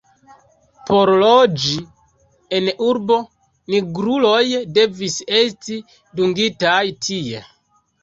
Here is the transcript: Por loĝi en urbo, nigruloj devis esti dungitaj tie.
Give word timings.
Por 0.87 1.11
loĝi 1.23 1.73
en 2.61 2.71
urbo, 2.87 3.19
nigruloj 3.75 4.43
devis 4.81 5.21
esti 5.45 5.81
dungitaj 6.19 6.85
tie. 7.09 7.49